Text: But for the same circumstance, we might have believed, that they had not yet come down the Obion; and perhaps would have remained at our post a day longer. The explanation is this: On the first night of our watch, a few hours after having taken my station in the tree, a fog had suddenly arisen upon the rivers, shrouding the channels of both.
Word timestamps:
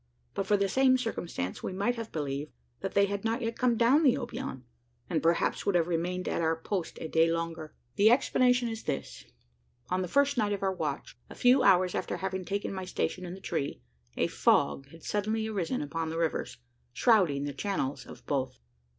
But 0.33 0.47
for 0.47 0.57
the 0.57 0.67
same 0.67 0.97
circumstance, 0.97 1.61
we 1.61 1.73
might 1.73 1.93
have 1.93 2.11
believed, 2.11 2.51
that 2.79 2.95
they 2.95 3.05
had 3.05 3.23
not 3.23 3.43
yet 3.43 3.55
come 3.59 3.77
down 3.77 4.01
the 4.01 4.15
Obion; 4.17 4.63
and 5.11 5.21
perhaps 5.21 5.63
would 5.63 5.75
have 5.75 5.87
remained 5.87 6.27
at 6.27 6.41
our 6.41 6.55
post 6.55 6.97
a 6.99 7.07
day 7.07 7.31
longer. 7.31 7.75
The 7.97 8.09
explanation 8.09 8.67
is 8.67 8.85
this: 8.85 9.25
On 9.91 10.01
the 10.01 10.07
first 10.07 10.39
night 10.39 10.53
of 10.53 10.63
our 10.63 10.73
watch, 10.73 11.19
a 11.29 11.35
few 11.35 11.61
hours 11.61 11.93
after 11.93 12.17
having 12.17 12.45
taken 12.45 12.73
my 12.73 12.85
station 12.85 13.25
in 13.27 13.35
the 13.35 13.39
tree, 13.41 13.83
a 14.17 14.25
fog 14.25 14.87
had 14.89 15.03
suddenly 15.03 15.45
arisen 15.45 15.83
upon 15.83 16.09
the 16.09 16.17
rivers, 16.17 16.57
shrouding 16.93 17.43
the 17.43 17.53
channels 17.53 18.07
of 18.07 18.25
both. 18.25 18.59